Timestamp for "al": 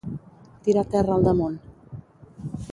1.17-1.29